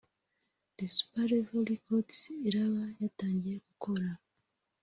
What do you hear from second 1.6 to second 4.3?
Records iraba yatangiye gukora